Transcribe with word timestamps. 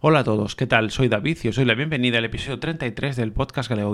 Hola 0.00 0.20
a 0.20 0.24
todos, 0.24 0.54
¿qué 0.54 0.68
tal? 0.68 0.92
Soy 0.92 1.08
David 1.08 1.38
y 1.42 1.48
os 1.48 1.56
doy 1.56 1.64
la 1.64 1.74
bienvenida 1.74 2.18
al 2.18 2.24
episodio 2.24 2.60
33 2.60 3.16
del 3.16 3.32
podcast 3.32 3.68
Galeo. 3.68 3.92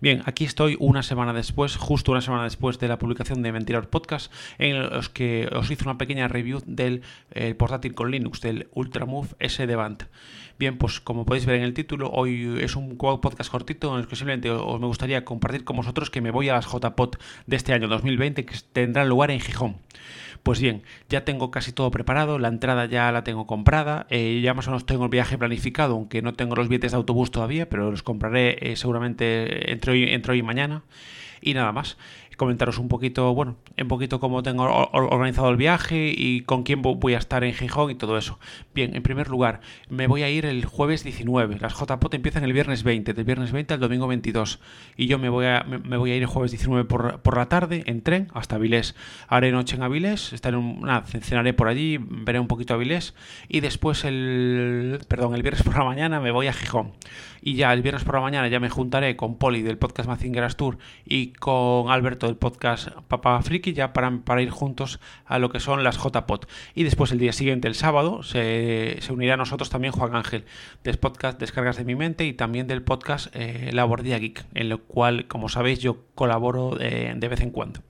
Bien, 0.00 0.22
aquí 0.24 0.46
estoy 0.46 0.74
una 0.80 1.02
semana 1.02 1.34
después, 1.34 1.76
justo 1.76 2.12
una 2.12 2.22
semana 2.22 2.44
después 2.44 2.78
de 2.78 2.88
la 2.88 2.98
publicación 2.98 3.42
de 3.42 3.52
Mentirar 3.52 3.90
Podcast, 3.90 4.32
en 4.56 4.82
los 4.82 5.10
que 5.10 5.50
os 5.52 5.70
hice 5.70 5.84
una 5.84 5.98
pequeña 5.98 6.28
review 6.28 6.62
del 6.64 7.02
eh, 7.32 7.54
portátil 7.54 7.92
con 7.92 8.10
Linux, 8.10 8.40
del 8.40 8.68
Ultramove 8.72 9.34
S 9.38 9.66
de 9.66 9.76
Band. 9.76 10.08
Bien, 10.58 10.78
pues 10.78 11.00
como 11.00 11.26
podéis 11.26 11.44
ver 11.44 11.56
en 11.56 11.64
el 11.64 11.74
título, 11.74 12.10
hoy 12.10 12.56
es 12.62 12.74
un 12.74 12.96
podcast 12.96 13.50
cortito 13.50 13.92
en 13.92 14.00
el 14.00 14.06
que 14.06 14.16
simplemente 14.16 14.50
os 14.50 14.80
me 14.80 14.86
gustaría 14.86 15.26
compartir 15.26 15.64
con 15.64 15.76
vosotros 15.76 16.08
que 16.08 16.22
me 16.22 16.30
voy 16.30 16.48
a 16.48 16.54
las 16.54 16.72
JPOT 16.72 17.20
de 17.46 17.56
este 17.56 17.74
año 17.74 17.88
2020 17.88 18.46
que 18.46 18.56
tendrán 18.72 19.10
lugar 19.10 19.30
en 19.30 19.40
Gijón. 19.40 19.76
Pues 20.44 20.60
bien, 20.60 20.82
ya 21.08 21.24
tengo 21.24 21.50
casi 21.50 21.72
todo 21.72 21.90
preparado, 21.90 22.38
la 22.38 22.48
entrada 22.48 22.84
ya 22.84 23.10
la 23.12 23.24
tengo 23.24 23.46
comprada, 23.46 24.06
eh, 24.10 24.42
ya 24.42 24.52
más 24.52 24.68
o 24.68 24.72
menos 24.72 24.84
tengo 24.84 25.04
el 25.04 25.10
viaje 25.10 25.38
planificado, 25.38 25.94
aunque 25.94 26.20
no 26.20 26.34
tengo 26.34 26.54
los 26.54 26.68
billetes 26.68 26.92
de 26.92 26.98
autobús 26.98 27.30
todavía, 27.30 27.66
pero 27.70 27.90
los 27.90 28.02
compraré 28.02 28.58
eh, 28.60 28.76
seguramente 28.76 29.72
entre 29.72 29.92
hoy, 29.92 30.02
entre 30.12 30.32
hoy 30.32 30.40
y 30.40 30.42
mañana. 30.42 30.82
Y 31.40 31.54
nada 31.54 31.72
más 31.72 31.96
comentaros 32.36 32.78
un 32.78 32.88
poquito, 32.88 33.34
bueno, 33.34 33.56
un 33.80 33.88
poquito 33.88 34.20
cómo 34.20 34.42
tengo 34.42 34.64
organizado 34.92 35.48
el 35.50 35.56
viaje 35.56 36.12
y 36.16 36.40
con 36.42 36.62
quién 36.62 36.82
voy 36.82 37.14
a 37.14 37.18
estar 37.18 37.44
en 37.44 37.54
Gijón 37.54 37.90
y 37.90 37.94
todo 37.94 38.18
eso. 38.18 38.38
Bien, 38.74 38.94
en 38.96 39.02
primer 39.02 39.28
lugar, 39.28 39.60
me 39.88 40.06
voy 40.06 40.22
a 40.22 40.30
ir 40.30 40.46
el 40.46 40.64
jueves 40.64 41.04
19. 41.04 41.58
Las 41.60 41.74
JPOT 41.74 42.14
empiezan 42.14 42.44
el 42.44 42.52
viernes 42.52 42.82
20, 42.82 43.14
del 43.14 43.24
viernes 43.24 43.52
20 43.52 43.74
al 43.74 43.80
domingo 43.80 44.06
22. 44.06 44.60
Y 44.96 45.06
yo 45.06 45.18
me 45.18 45.28
voy 45.28 45.46
a, 45.46 45.64
me 45.64 45.96
voy 45.96 46.12
a 46.12 46.16
ir 46.16 46.22
el 46.22 46.28
jueves 46.28 46.50
19 46.50 46.84
por, 46.84 47.20
por 47.20 47.36
la 47.36 47.46
tarde 47.46 47.84
en 47.86 48.02
tren 48.02 48.28
hasta 48.34 48.56
Avilés. 48.56 48.94
Haré 49.28 49.52
noche 49.52 49.76
en 49.76 49.82
Avilés, 49.82 50.32
estaré 50.32 50.56
una, 50.56 51.02
cenaré 51.02 51.52
por 51.54 51.68
allí, 51.68 51.98
veré 52.00 52.40
un 52.40 52.48
poquito 52.48 52.74
Avilés 52.74 53.14
y 53.48 53.60
después 53.60 54.04
el, 54.04 55.00
perdón, 55.08 55.34
el 55.34 55.42
viernes 55.42 55.62
por 55.62 55.76
la 55.76 55.84
mañana 55.84 56.20
me 56.20 56.30
voy 56.30 56.46
a 56.46 56.52
Gijón. 56.52 56.92
Y 57.42 57.56
ya 57.56 57.72
el 57.72 57.82
viernes 57.82 58.04
por 58.04 58.14
la 58.14 58.22
mañana 58.22 58.48
ya 58.48 58.58
me 58.58 58.70
juntaré 58.70 59.16
con 59.16 59.36
Poli 59.36 59.62
del 59.62 59.76
podcast 59.76 60.08
Mazingeras 60.08 60.56
Tour 60.56 60.78
y 61.04 61.32
con 61.34 61.90
Alberto 61.90 62.23
del 62.26 62.36
podcast 62.36 62.88
Papa 63.08 63.40
Friki 63.42 63.72
ya 63.72 63.92
para, 63.92 64.18
para, 64.18 64.42
ir 64.42 64.50
juntos 64.50 65.00
a 65.24 65.38
lo 65.38 65.50
que 65.50 65.60
son 65.60 65.84
las 65.84 65.98
JPOT. 65.98 66.48
Y 66.74 66.84
después 66.84 67.12
el 67.12 67.18
día 67.18 67.32
siguiente, 67.32 67.68
el 67.68 67.74
sábado, 67.74 68.22
se, 68.22 68.96
se 69.00 69.12
unirá 69.12 69.34
a 69.34 69.36
nosotros 69.36 69.70
también 69.70 69.92
Juan 69.92 70.14
Ángel 70.14 70.44
del 70.82 70.98
podcast 70.98 71.38
Descargas 71.38 71.76
de 71.76 71.84
mi 71.84 71.94
mente 71.94 72.24
y 72.24 72.32
también 72.32 72.66
del 72.66 72.82
podcast 72.82 73.28
eh, 73.34 73.70
La 73.72 73.84
Bordilla 73.84 74.18
Geek, 74.18 74.44
en 74.54 74.68
lo 74.68 74.82
cual, 74.82 75.26
como 75.26 75.48
sabéis, 75.48 75.78
yo 75.78 76.04
colaboro 76.14 76.78
eh, 76.80 77.12
de 77.16 77.28
vez 77.28 77.40
en 77.40 77.50
cuando. 77.50 77.80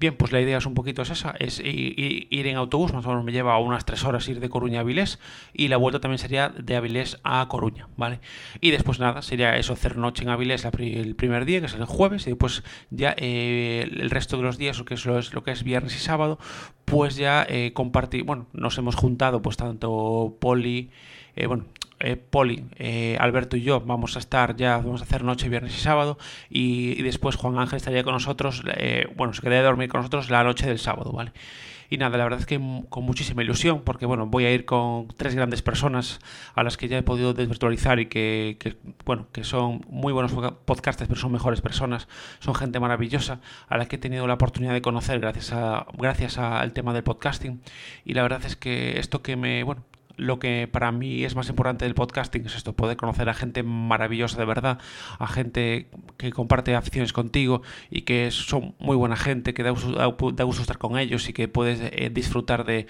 Bien, 0.00 0.16
pues 0.16 0.32
la 0.32 0.40
idea 0.40 0.56
es 0.56 0.64
un 0.64 0.72
poquito 0.72 1.02
esa, 1.02 1.34
es 1.38 1.60
ir 1.62 2.46
en 2.46 2.56
autobús, 2.56 2.94
más 2.94 3.04
o 3.04 3.10
menos 3.10 3.22
me 3.22 3.32
lleva 3.32 3.58
unas 3.58 3.84
tres 3.84 4.02
horas 4.02 4.26
ir 4.28 4.40
de 4.40 4.48
Coruña 4.48 4.78
a 4.78 4.80
Avilés 4.80 5.18
y 5.52 5.68
la 5.68 5.76
vuelta 5.76 6.00
también 6.00 6.18
sería 6.18 6.48
de 6.48 6.74
Avilés 6.74 7.20
a 7.22 7.46
Coruña, 7.48 7.86
¿vale? 7.98 8.20
Y 8.62 8.70
después 8.70 8.98
nada, 8.98 9.20
sería 9.20 9.58
eso, 9.58 9.74
hacer 9.74 9.98
noche 9.98 10.22
en 10.22 10.30
Avilés 10.30 10.64
el 10.64 11.14
primer 11.16 11.44
día, 11.44 11.60
que 11.60 11.66
es 11.66 11.74
el 11.74 11.84
jueves, 11.84 12.26
y 12.26 12.30
después 12.30 12.64
ya 12.88 13.14
eh, 13.18 13.90
el 13.92 14.08
resto 14.08 14.38
de 14.38 14.42
los 14.42 14.56
días, 14.56 14.82
que 14.84 14.94
es 14.94 15.04
lo, 15.04 15.44
que 15.44 15.50
es 15.50 15.64
viernes 15.64 15.94
y 15.94 15.98
sábado, 15.98 16.38
pues 16.86 17.16
ya 17.16 17.44
eh, 17.46 17.74
compartir, 17.74 18.24
bueno, 18.24 18.46
nos 18.54 18.78
hemos 18.78 18.94
juntado 18.94 19.42
pues 19.42 19.58
tanto 19.58 20.38
Poli, 20.40 20.92
eh, 21.36 21.46
bueno, 21.46 21.66
eh, 22.00 22.16
Poli, 22.16 22.64
eh, 22.76 23.16
Alberto 23.20 23.56
y 23.56 23.62
yo 23.62 23.80
vamos 23.80 24.16
a 24.16 24.18
estar 24.18 24.56
ya, 24.56 24.78
vamos 24.78 25.02
a 25.02 25.04
hacer 25.04 25.22
noche, 25.22 25.48
viernes 25.48 25.76
y 25.76 25.80
sábado, 25.80 26.18
y, 26.48 27.02
después 27.02 27.36
Juan 27.36 27.58
Ángel 27.58 27.76
estaría 27.76 28.02
con 28.04 28.14
nosotros, 28.14 28.62
eh, 28.74 29.06
bueno, 29.16 29.32
se 29.34 29.42
quedaría 29.42 29.60
a 29.60 29.64
dormir 29.64 29.88
con 29.88 30.00
nosotros 30.00 30.30
la 30.30 30.42
noche 30.42 30.66
del 30.66 30.78
sábado, 30.78 31.12
¿vale? 31.12 31.32
Y 31.90 31.98
nada, 31.98 32.16
la 32.16 32.24
verdad 32.24 32.38
es 32.38 32.46
que 32.46 32.60
con 32.88 33.04
muchísima 33.04 33.42
ilusión, 33.42 33.82
porque 33.82 34.06
bueno, 34.06 34.26
voy 34.26 34.44
a 34.44 34.52
ir 34.52 34.64
con 34.64 35.08
tres 35.08 35.34
grandes 35.34 35.60
personas 35.60 36.20
a 36.54 36.62
las 36.62 36.76
que 36.76 36.86
ya 36.86 36.96
he 36.96 37.02
podido 37.02 37.34
desvirtualizar 37.34 37.98
y 37.98 38.06
que, 38.06 38.76
bueno, 39.04 39.26
que 39.32 39.42
son 39.42 39.84
muy 39.88 40.12
buenos 40.12 40.32
podcasters, 40.64 41.08
pero 41.08 41.20
son 41.20 41.32
mejores 41.32 41.60
personas, 41.60 42.06
son 42.38 42.54
gente 42.54 42.78
maravillosa, 42.78 43.40
a 43.68 43.76
la 43.76 43.86
que 43.86 43.96
he 43.96 43.98
tenido 43.98 44.28
la 44.28 44.34
oportunidad 44.34 44.72
de 44.72 44.82
conocer 44.82 45.18
gracias 45.18 45.52
a 45.52 45.86
gracias 45.98 46.38
al 46.38 46.72
tema 46.72 46.92
del 46.92 47.02
podcasting. 47.02 47.60
Y 48.04 48.14
la 48.14 48.22
verdad 48.22 48.44
es 48.46 48.54
que 48.54 49.00
esto 49.00 49.20
que 49.20 49.34
me, 49.34 49.64
bueno, 49.64 49.82
lo 50.20 50.38
que 50.38 50.68
para 50.70 50.92
mí 50.92 51.24
es 51.24 51.34
más 51.34 51.48
importante 51.48 51.86
del 51.86 51.94
podcasting 51.94 52.44
es 52.46 52.54
esto, 52.54 52.74
poder 52.74 52.96
conocer 52.96 53.28
a 53.28 53.34
gente 53.34 53.62
maravillosa 53.62 54.38
de 54.38 54.44
verdad, 54.44 54.78
a 55.18 55.26
gente 55.26 55.88
que 56.18 56.30
comparte 56.30 56.74
aficiones 56.74 57.12
contigo 57.12 57.62
y 57.90 58.02
que 58.02 58.30
son 58.30 58.74
muy 58.78 58.96
buena 58.96 59.16
gente, 59.16 59.54
que 59.54 59.62
da 59.62 59.70
gusto, 59.70 60.62
estar 60.62 60.78
con 60.78 60.98
ellos 60.98 61.28
y 61.28 61.32
que 61.32 61.48
puedes 61.48 61.80
eh, 61.80 62.10
disfrutar 62.12 62.64
de, 62.64 62.86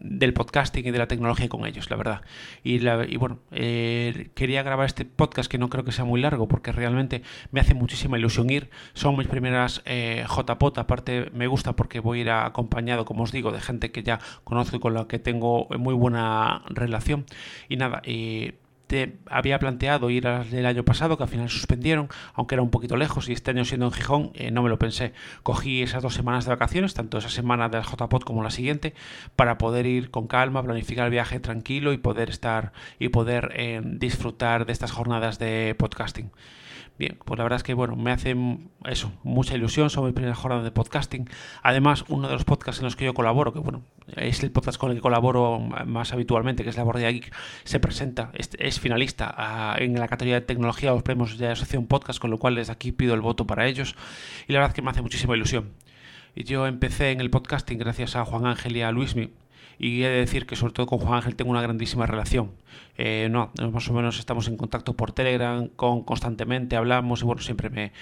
del 0.00 0.32
podcasting 0.32 0.86
y 0.86 0.90
de 0.90 0.98
la 0.98 1.08
tecnología 1.08 1.48
con 1.48 1.66
ellos, 1.66 1.90
la 1.90 1.96
verdad. 1.96 2.22
Y, 2.62 2.78
bueno, 3.16 3.38
eh, 3.50 4.30
quería 4.34 4.62
grabar 4.62 4.86
este 4.86 5.04
podcast 5.04 5.50
que 5.50 5.58
no 5.58 5.68
creo 5.68 5.84
que 5.84 5.92
sea 5.92 6.04
muy 6.04 6.20
largo 6.20 6.48
porque 6.48 6.72
realmente 6.72 7.22
me 7.50 7.60
hace 7.60 7.74
muchísima 7.74 8.18
ilusión 8.18 8.50
ir. 8.50 8.70
Son 8.94 9.16
mis 9.16 9.28
primeras 9.28 9.82
eh, 9.84 10.24
JPOT, 10.28 10.78
aparte 10.78 11.30
me 11.32 11.46
gusta 11.46 11.74
porque 11.74 12.00
voy 12.00 12.18
a 12.18 12.22
ir 12.22 12.30
acompañado, 12.30 13.04
como 13.04 13.24
os 13.24 13.32
digo, 13.32 13.52
de 13.52 13.60
gente 13.60 13.90
que 13.90 14.02
ya 14.02 14.20
conozco 14.44 14.76
y 14.76 14.80
con 14.80 14.94
la 14.94 15.06
que 15.08 15.18
tengo 15.18 15.68
muy 15.78 15.94
buena 15.94 16.62
relación. 16.68 17.26
Y 17.68 17.76
nada, 17.76 18.02
eh, 18.04 18.54
había 19.30 19.58
planteado 19.58 20.10
ir 20.10 20.26
el 20.26 20.66
año 20.66 20.84
pasado, 20.84 21.16
que 21.16 21.22
al 21.22 21.28
final 21.28 21.48
suspendieron, 21.48 22.08
aunque 22.34 22.54
era 22.54 22.62
un 22.62 22.70
poquito 22.70 22.96
lejos 22.96 23.28
y 23.28 23.32
este 23.32 23.50
año 23.50 23.64
siendo 23.64 23.86
en 23.86 23.92
Gijón, 23.92 24.30
eh, 24.34 24.50
no 24.50 24.62
me 24.62 24.68
lo 24.68 24.78
pensé. 24.78 25.12
Cogí 25.42 25.82
esas 25.82 26.02
dos 26.02 26.14
semanas 26.14 26.44
de 26.44 26.50
vacaciones, 26.50 26.94
tanto 26.94 27.18
esa 27.18 27.28
semana 27.28 27.68
del 27.68 27.82
JPOT 27.82 28.24
como 28.24 28.42
la 28.42 28.50
siguiente, 28.50 28.94
para 29.36 29.58
poder 29.58 29.86
ir 29.86 30.10
con 30.10 30.26
calma, 30.26 30.62
planificar 30.62 31.06
el 31.06 31.10
viaje 31.10 31.40
tranquilo 31.40 31.92
y 31.92 31.98
poder 31.98 32.30
estar 32.30 32.72
y 32.98 33.08
poder 33.10 33.52
eh, 33.54 33.80
disfrutar 33.84 34.66
de 34.66 34.72
estas 34.72 34.92
jornadas 34.92 35.38
de 35.38 35.74
podcasting. 35.78 36.30
Bien, 36.98 37.16
pues 37.24 37.38
la 37.38 37.44
verdad 37.44 37.58
es 37.58 37.62
que 37.62 37.74
bueno, 37.74 37.94
me 37.96 38.10
hace 38.10 38.36
eso, 38.86 39.12
mucha 39.22 39.54
ilusión, 39.54 39.88
son 39.90 40.04
mis 40.04 40.14
primeras 40.14 40.38
jornadas 40.38 40.64
de 40.64 40.70
podcasting. 40.70 41.28
Además, 41.62 42.04
uno 42.08 42.28
de 42.28 42.34
los 42.34 42.44
podcasts 42.44 42.80
en 42.80 42.84
los 42.84 42.96
que 42.96 43.04
yo 43.04 43.14
colaboro, 43.14 43.52
que 43.52 43.60
bueno, 43.60 43.82
es 44.16 44.42
el 44.42 44.50
podcast 44.50 44.78
con 44.78 44.90
el 44.90 44.96
que 44.96 45.02
colaboro 45.02 45.60
más 45.60 46.12
habitualmente, 46.12 46.64
que 46.64 46.70
es 46.70 46.76
La 46.76 46.82
Bordilla 46.82 47.10
Geek, 47.10 47.32
se 47.64 47.78
presenta, 47.80 48.32
es, 48.34 48.80
finalista 48.80 49.32
ah, 49.36 49.76
en 49.78 49.98
la 49.98 50.08
categoría 50.08 50.40
de 50.40 50.46
tecnología 50.46 50.90
los 50.90 51.02
premios 51.02 51.38
de 51.38 51.48
Asociación 51.48 51.86
Podcast, 51.86 52.18
con 52.18 52.30
lo 52.30 52.38
cual 52.38 52.56
desde 52.56 52.72
aquí 52.72 52.92
pido 52.92 53.14
el 53.14 53.20
voto 53.20 53.46
para 53.46 53.66
ellos. 53.66 53.94
Y 54.46 54.52
la 54.52 54.58
verdad 54.58 54.70
es 54.70 54.74
que 54.74 54.82
me 54.82 54.90
hace 54.90 55.02
muchísima 55.02 55.36
ilusión. 55.36 55.72
Yo 56.34 56.66
empecé 56.66 57.10
en 57.10 57.20
el 57.20 57.30
podcasting 57.30 57.78
gracias 57.78 58.16
a 58.16 58.24
Juan 58.24 58.46
Ángel 58.46 58.76
y 58.76 58.82
a 58.82 58.92
Luismi, 58.92 59.30
y 59.78 60.02
he 60.02 60.08
de 60.08 60.18
decir 60.18 60.46
que 60.46 60.56
sobre 60.56 60.72
todo 60.72 60.86
con 60.86 60.98
Juan 60.98 61.14
Ángel 61.14 61.36
tengo 61.36 61.50
una 61.50 61.62
grandísima 61.62 62.06
relación. 62.06 62.50
Eh, 62.96 63.28
no, 63.30 63.52
más 63.72 63.88
o 63.88 63.92
menos 63.92 64.18
estamos 64.18 64.48
en 64.48 64.56
contacto 64.56 64.94
por 64.94 65.12
Telegram, 65.12 65.68
con, 65.68 66.02
constantemente 66.02 66.76
hablamos 66.76 67.22
y 67.22 67.24
bueno, 67.24 67.40
siempre 67.40 67.70
me, 67.70 67.92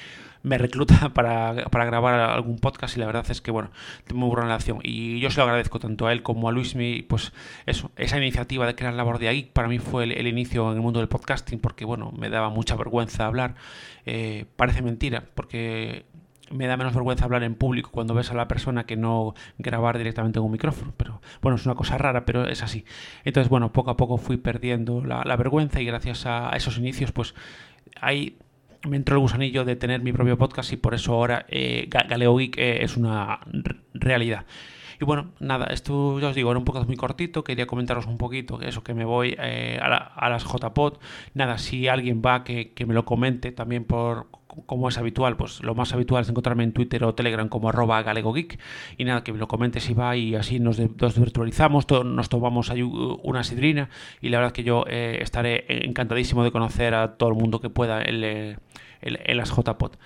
me 0.43 0.59
recluta 0.59 1.10
para, 1.15 1.66
para, 1.71 1.84
grabar 1.84 2.19
algún 2.21 2.59
podcast 2.59 2.97
y 2.97 3.00
la 3.00 3.06
verdad 3.06 3.27
es 3.28 3.43
que 3.43 3.50
bueno, 3.50 3.71
tengo 4.04 4.21
muy 4.21 4.28
buena 4.28 4.44
relación 4.44 4.78
y 4.82 5.21
yo 5.21 5.31
se 5.31 5.38
lo 5.38 5.43
agradezco 5.43 5.81
tanto 5.81 6.06
a 6.06 6.12
él 6.12 6.22
como 6.22 6.49
a 6.49 6.53
Luismi, 6.53 7.03
pues 7.03 7.32
eso, 7.66 7.91
esa 7.97 8.16
iniciativa 8.16 8.66
de 8.66 8.75
crear 8.75 8.94
la 8.94 9.03
Bordia 9.03 9.33
Geek 9.33 9.53
para 9.53 9.69
mí 9.69 9.78
fue 9.78 10.04
el, 10.04 10.27
inicio 10.27 10.71
en 10.71 10.77
el 10.77 10.83
mundo 10.83 11.00
del 11.00 11.09
podcasting 11.09 11.59
porque 11.59 11.84
bueno, 11.84 12.12
me 12.16 12.31
daba 12.31 12.48
mucha 12.48 12.77
vergüenza 12.77 13.27
hablar, 13.27 13.54
eh, 14.06 14.47
parece 14.56 14.83
mentira 14.83 15.25
porque 15.34 16.06
me 16.50 16.66
da 16.66 16.76
menos 16.76 16.94
vergüenza 16.94 17.24
hablar 17.24 17.42
en 17.42 17.54
público 17.54 17.90
cuando 17.90 18.14
ves 18.14 18.30
a 18.30 18.34
la 18.34 18.48
persona 18.48 18.84
que 18.84 18.96
no 18.96 19.34
grabar 19.58 19.98
directamente 19.98 20.38
en 20.38 20.44
un 20.44 20.52
micrófono. 20.52 20.92
Pero 20.96 21.20
bueno, 21.42 21.56
es 21.56 21.66
una 21.66 21.74
cosa 21.74 21.98
rara, 21.98 22.24
pero 22.24 22.46
es 22.46 22.62
así. 22.62 22.84
Entonces, 23.24 23.48
bueno, 23.48 23.72
poco 23.72 23.90
a 23.90 23.96
poco 23.96 24.16
fui 24.16 24.36
perdiendo 24.36 25.04
la, 25.04 25.36
vergüenza 25.36 25.80
y 25.80 25.84
gracias 25.84 26.26
a 26.26 26.50
esos 26.50 26.78
inicios, 26.78 27.12
pues 27.12 27.34
ahí 28.00 28.38
me 28.88 28.96
entró 28.96 29.16
el 29.16 29.20
gusanillo 29.20 29.64
de 29.64 29.76
tener 29.76 30.00
mi 30.00 30.12
propio 30.12 30.38
podcast 30.38 30.72
y 30.72 30.76
por 30.76 30.94
eso 30.94 31.12
ahora 31.12 31.44
eh, 31.48 31.88
Galeo 31.88 32.36
Geek 32.36 32.56
eh, 32.58 32.84
es 32.84 32.97
una 32.97 33.41
realidad. 33.92 34.47
Y 34.98 35.04
bueno, 35.04 35.32
nada, 35.41 35.66
esto 35.66 36.18
ya 36.21 36.28
os 36.28 36.34
digo, 36.34 36.50
era 36.50 36.59
un 36.59 36.65
podcast 36.65 36.86
muy 36.86 36.97
cortito, 36.97 37.44
quería 37.44 37.66
comentaros 37.66 38.06
un 38.06 38.16
poquito 38.16 38.62
eso, 38.62 38.82
que 38.82 38.94
me 38.94 39.04
voy 39.04 39.36
eh, 39.38 39.78
a, 39.82 39.86
a, 39.94 40.30
las 40.30 40.44
JPod. 40.44 40.94
Nada, 41.34 41.59
si 41.59 41.86
alguien 41.88 42.22
va, 42.24 42.44
que, 42.44 42.72
que 42.72 42.86
me 42.86 42.94
lo 42.94 43.04
comente 43.04 43.53
también 43.53 43.84
por 43.84 44.28
como 44.64 44.88
es 44.88 44.98
habitual, 44.98 45.36
pues 45.36 45.62
lo 45.62 45.74
más 45.74 45.92
habitual 45.92 46.22
es 46.22 46.28
encontrarme 46.28 46.64
en 46.64 46.72
Twitter 46.72 47.04
o 47.04 47.14
Telegram 47.14 47.48
como 47.48 47.68
arroba 47.68 48.03
galegogeek 48.03 48.58
y 48.97 49.04
nada, 49.04 49.22
que 49.22 49.32
me 49.32 49.38
lo 49.38 49.48
comentes 49.48 49.86
va 49.98 50.16
y 50.16 50.34
así 50.34 50.60
nos, 50.60 50.78
virtualizamos, 50.78 51.86
nos 52.04 52.28
tomamos 52.28 52.70
ahí 52.70 52.82
una 52.82 53.44
sidrina 53.44 53.91
y 54.20 54.30
la 54.30 54.38
verdad 54.38 54.53
que 54.53 54.64
yo 54.64 54.84
eh, 54.88 55.18
estaré 55.20 55.64
encantadísimo 55.86 56.44
de 56.44 56.53
conocer 56.53 56.94
a 56.94 57.16
todo 57.16 57.28
el 57.28 57.34
mundo 57.34 57.60
que 57.60 57.70
pueda 57.70 58.03
en, 58.03 58.58
en, 59.03 59.36
las 59.36 59.50
JPOT. 59.50 59.98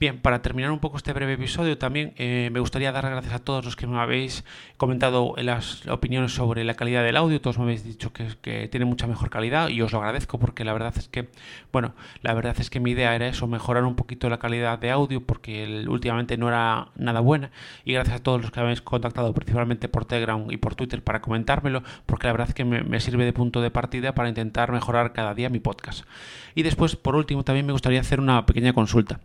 Bien, 0.00 0.18
para 0.18 0.40
terminar 0.40 0.70
un 0.70 0.78
poco 0.78 0.96
este 0.96 1.12
breve 1.12 1.34
episodio, 1.34 1.76
también 1.76 2.14
eh, 2.16 2.48
me 2.54 2.60
gustaría 2.60 2.90
dar 2.90 3.04
gracias 3.10 3.34
a 3.34 3.38
todos 3.38 3.66
los 3.66 3.76
que 3.76 3.86
me 3.86 3.98
habéis 3.98 4.46
comentado 4.78 5.34
las 5.36 5.86
opiniones 5.88 6.32
sobre 6.32 6.64
la 6.64 6.72
calidad 6.72 7.04
del 7.04 7.18
audio. 7.18 7.38
Todos 7.42 7.58
me 7.58 7.64
habéis 7.64 7.84
dicho 7.84 8.10
que, 8.10 8.68
tiene 8.70 8.86
mucha 8.86 9.06
mejor 9.06 9.28
calidad 9.28 9.68
y 9.68 9.82
os 9.82 9.92
lo 9.92 9.98
agradezco 9.98 10.38
porque 10.38 10.64
la 10.64 10.72
verdad 10.72 10.94
es 10.96 11.08
que, 11.08 11.28
bueno, 11.70 11.92
la 12.22 12.32
verdad 12.32 12.56
es 12.58 12.70
que 12.70 12.80
mi 12.80 12.92
idea 12.92 13.14
era 13.14 13.28
eso, 13.28 13.46
mejorar 13.46 13.84
un 13.84 13.94
poquito 13.94 14.30
la 14.30 14.38
calidad 14.38 14.78
de 14.78 14.90
audio 14.90 15.20
porque 15.20 15.84
últimamente 15.86 16.38
no 16.38 16.48
era 16.48 16.88
nada 16.96 17.20
buena. 17.20 17.50
Y 17.84 17.92
gracias 17.92 18.20
a 18.20 18.22
todos 18.22 18.40
los 18.40 18.50
que 18.50 18.60
habéis 18.60 18.80
contactado, 18.80 19.34
principalmente 19.34 19.90
por 19.90 20.06
Telegram 20.06 20.46
y 20.50 20.56
por 20.56 20.76
Twitter, 20.76 21.04
para 21.04 21.20
comentármelo, 21.20 21.82
porque 22.06 22.26
la 22.26 22.32
verdad 22.32 22.48
es 22.48 22.54
que 22.54 22.64
me 22.64 23.00
sirve 23.00 23.26
de 23.26 23.34
punto 23.34 23.60
de 23.60 23.70
partida 23.70 24.14
para 24.14 24.30
intentar 24.30 24.72
mejorar 24.72 25.12
cada 25.12 25.34
día 25.34 25.50
mi 25.50 25.60
podcast. 25.60 26.06
Y 26.54 26.62
después, 26.62 26.96
por 26.96 27.16
último, 27.16 27.44
también 27.44 27.66
me 27.66 27.72
gustaría 27.72 28.00
hacer 28.00 28.18
una 28.18 28.46
pequeña 28.46 28.72
consulta. 28.72 29.20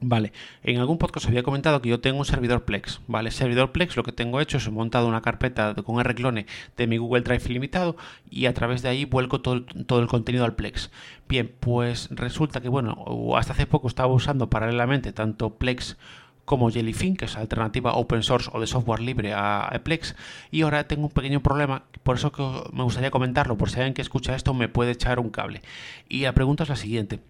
Vale, 0.00 0.32
en 0.62 0.78
algún 0.78 0.98
podcast 0.98 1.26
había 1.26 1.42
comentado 1.42 1.80
que 1.80 1.88
yo 1.88 2.00
tengo 2.00 2.18
un 2.18 2.26
servidor 2.26 2.64
Plex, 2.66 3.00
¿vale? 3.06 3.30
Servidor 3.30 3.72
Plex 3.72 3.96
lo 3.96 4.02
que 4.02 4.12
tengo 4.12 4.40
hecho 4.40 4.58
es 4.58 4.66
he 4.66 4.70
montado 4.70 5.08
una 5.08 5.22
carpeta 5.22 5.74
con 5.74 6.02
rclone 6.04 6.44
de 6.76 6.86
mi 6.86 6.98
Google 6.98 7.22
Drive 7.22 7.44
ilimitado 7.46 7.96
y 8.30 8.44
a 8.44 8.52
través 8.52 8.82
de 8.82 8.90
ahí 8.90 9.06
vuelco 9.06 9.40
todo 9.40 9.62
todo 9.86 10.00
el 10.00 10.06
contenido 10.06 10.44
al 10.44 10.54
Plex. 10.54 10.90
Bien, 11.28 11.50
pues 11.60 12.08
resulta 12.10 12.60
que, 12.60 12.68
bueno, 12.68 13.04
hasta 13.36 13.54
hace 13.54 13.66
poco 13.66 13.88
estaba 13.88 14.12
usando 14.12 14.50
paralelamente 14.50 15.12
tanto 15.12 15.54
Plex 15.54 15.96
como 16.44 16.70
Jellyfin, 16.70 17.16
que 17.16 17.24
es 17.24 17.36
alternativa 17.36 17.94
open 17.94 18.22
source 18.22 18.50
o 18.52 18.60
de 18.60 18.66
software 18.66 19.00
libre 19.00 19.32
a 19.34 19.80
Plex. 19.82 20.14
Y 20.50 20.62
ahora 20.62 20.86
tengo 20.86 21.04
un 21.04 21.10
pequeño 21.10 21.42
problema, 21.42 21.84
por 22.02 22.16
eso 22.16 22.32
que 22.32 22.42
me 22.72 22.84
gustaría 22.84 23.10
comentarlo, 23.10 23.56
por 23.56 23.70
si 23.70 23.76
alguien 23.76 23.94
que 23.94 24.02
escucha 24.02 24.36
esto 24.36 24.52
me 24.54 24.68
puede 24.68 24.92
echar 24.92 25.18
un 25.18 25.30
cable. 25.30 25.62
Y 26.08 26.20
la 26.20 26.34
pregunta 26.34 26.64
es 26.64 26.68
la 26.68 26.76
siguiente. 26.76 27.20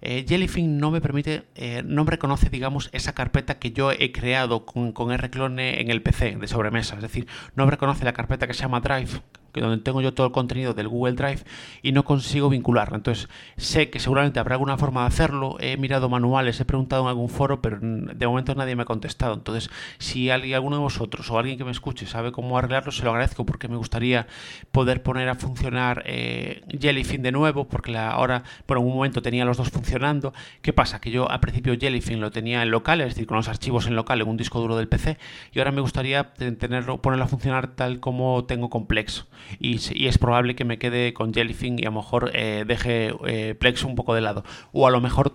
Eh, 0.00 0.24
Jellyfin 0.28 0.78
no 0.78 0.90
me 0.90 1.00
permite, 1.00 1.44
eh, 1.54 1.82
no 1.84 2.04
me 2.04 2.10
reconoce, 2.10 2.50
digamos, 2.50 2.90
esa 2.92 3.14
carpeta 3.14 3.58
que 3.58 3.72
yo 3.72 3.92
he 3.92 4.12
creado 4.12 4.66
con, 4.66 4.92
con 4.92 5.16
rclone 5.16 5.80
en 5.80 5.90
el 5.90 6.02
PC 6.02 6.36
de 6.36 6.48
sobremesa. 6.48 6.96
Es 6.96 7.02
decir, 7.02 7.26
no 7.54 7.64
me 7.64 7.70
reconoce 7.70 8.04
la 8.04 8.12
carpeta 8.12 8.46
que 8.46 8.54
se 8.54 8.62
llama 8.62 8.80
Drive, 8.80 9.20
donde 9.60 9.82
tengo 9.82 10.00
yo 10.00 10.14
todo 10.14 10.26
el 10.26 10.32
contenido 10.32 10.74
del 10.74 10.88
Google 10.88 11.14
Drive 11.14 11.40
y 11.82 11.92
no 11.92 12.04
consigo 12.04 12.48
vincularlo. 12.48 12.96
Entonces, 12.96 13.28
sé 13.56 13.90
que 13.90 14.00
seguramente 14.00 14.40
habrá 14.40 14.54
alguna 14.54 14.76
forma 14.78 15.02
de 15.02 15.08
hacerlo. 15.08 15.56
He 15.60 15.76
mirado 15.76 16.08
manuales, 16.08 16.60
he 16.60 16.64
preguntado 16.64 17.02
en 17.02 17.08
algún 17.08 17.28
foro, 17.28 17.60
pero 17.62 17.78
de 17.80 18.26
momento 18.26 18.54
nadie 18.54 18.76
me 18.76 18.82
ha 18.82 18.86
contestado. 18.86 19.34
Entonces, 19.34 19.70
si 19.98 20.30
alguien, 20.30 20.54
alguno 20.54 20.76
de 20.76 20.82
vosotros 20.82 21.30
o 21.30 21.38
alguien 21.38 21.58
que 21.58 21.64
me 21.64 21.70
escuche 21.70 22.06
sabe 22.06 22.32
cómo 22.32 22.58
arreglarlo, 22.58 22.92
se 22.92 23.04
lo 23.04 23.10
agradezco 23.10 23.46
porque 23.46 23.68
me 23.68 23.76
gustaría 23.76 24.26
poder 24.72 25.02
poner 25.02 25.28
a 25.28 25.34
funcionar 25.34 26.02
eh, 26.06 26.62
Jellyfin 26.80 27.22
de 27.22 27.32
nuevo, 27.32 27.68
porque 27.68 27.96
ahora, 27.96 28.42
bueno, 28.66 28.82
en 28.82 28.88
un 28.88 28.94
momento 28.94 29.22
tenía 29.22 29.44
los 29.44 29.56
dos 29.56 29.70
funcionando. 29.70 30.32
¿Qué 30.62 30.72
pasa? 30.72 31.00
Que 31.00 31.10
yo 31.10 31.30
al 31.30 31.40
principio 31.40 31.76
Jellyfin 31.78 32.20
lo 32.20 32.30
tenía 32.30 32.62
en 32.62 32.70
local, 32.70 33.00
es 33.00 33.08
decir, 33.08 33.26
con 33.26 33.36
los 33.36 33.48
archivos 33.48 33.86
en 33.86 33.96
local 33.96 34.20
en 34.20 34.28
un 34.28 34.36
disco 34.36 34.60
duro 34.60 34.76
del 34.76 34.88
PC, 34.88 35.18
y 35.52 35.58
ahora 35.58 35.72
me 35.72 35.80
gustaría 35.80 36.32
tenerlo, 36.34 37.00
ponerlo 37.00 37.24
a 37.24 37.28
funcionar 37.28 37.68
tal 37.68 38.00
como 38.00 38.44
tengo 38.44 38.70
complex 38.70 39.26
y, 39.58 40.06
es 40.06 40.18
probable 40.18 40.54
que 40.54 40.64
me 40.64 40.78
quede 40.78 41.12
con 41.12 41.32
Jellyfin 41.32 41.78
y 41.78 41.82
a 41.82 41.86
lo 41.86 41.96
mejor 41.96 42.30
eh, 42.34 42.64
deje 42.66 43.12
eh, 43.26 43.54
Plex 43.54 43.84
un 43.84 43.94
poco 43.94 44.14
de 44.14 44.20
lado. 44.20 44.44
O 44.72 44.86
a 44.86 44.90
lo 44.90 45.00
mejor 45.00 45.32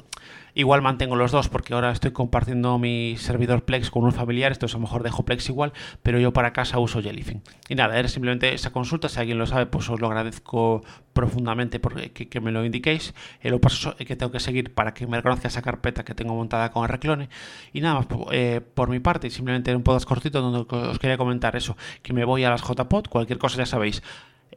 igual 0.54 0.82
mantengo 0.82 1.16
los 1.16 1.32
dos 1.32 1.50
porque 1.50 1.74
ahora 1.74 1.92
estoy 1.92 2.12
compartiendo 2.12 2.78
mi 2.78 3.16
servidor 3.18 3.64
Plex 3.64 3.90
con 3.90 4.04
un 4.04 4.12
familiar, 4.12 4.52
entonces 4.52 4.76
a 4.76 4.78
lo 4.78 4.84
mejor 4.84 5.04
dejo 5.04 5.24
Plex 5.24 5.50
igual, 5.50 5.74
pero 6.04 6.20
yo 6.20 6.34
para 6.34 6.54
casa 6.54 6.80
uso 6.80 7.02
Jellyfin. 7.02 7.42
Y 7.70 7.76
nada, 7.76 7.98
era 7.98 8.08
simplemente 8.08 8.54
esa 8.54 8.72
consulta, 8.72 9.10
si 9.10 9.20
alguien 9.20 9.38
lo 9.38 9.46
sabe, 9.46 9.66
pues 9.66 9.90
os 9.90 10.00
lo 10.00 10.08
agradezco 10.08 10.84
profundamente 11.14 11.80
porque 11.80 12.12
que, 12.12 12.42
me 12.42 12.52
lo 12.52 12.66
indiquéis. 12.66 13.14
El 13.42 13.60
paso 13.60 13.96
que 13.96 14.16
tengo 14.16 14.32
que 14.32 14.40
seguir 14.40 14.74
para 14.74 14.94
que 14.94 15.08
me 15.08 15.18
reconozca 15.18 15.48
esa 15.48 15.62
carpeta 15.62 16.04
que 16.04 16.16
tengo 16.16 16.36
montada 16.36 16.72
con 16.72 16.88
Rclone. 16.88 17.30
Y 17.74 17.82
nada 17.82 17.96
más, 17.96 18.08
eh, 18.32 18.62
por 18.74 18.90
mi 18.90 19.00
parte, 19.00 19.30
simplemente 19.30 19.76
un 19.76 19.84
podcast 19.84 20.08
cortito 20.08 20.42
donde 20.42 20.66
os 20.76 21.00
quería 21.00 21.18
comentar 21.18 21.56
eso, 21.56 21.78
que 22.02 22.14
me 22.14 22.26
voy 22.26 22.44
a 22.44 22.50
las 22.50 22.62
JPod, 22.62 23.08
cualquier 23.08 23.40
cosa 23.40 23.58
ya 23.58 23.66
sabéis 23.66 24.02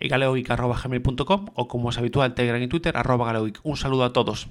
galeogeek.com 0.00 1.46
o 1.54 1.68
como 1.68 1.90
es 1.90 1.98
habitual 1.98 2.34
Telegram 2.34 2.62
y 2.62 2.68
Twitter 2.68 2.96
arroba 2.96 3.26
galeogeek. 3.26 3.60
Un 3.62 3.76
saludo 3.76 4.04
a 4.04 4.12
todos. 4.12 4.48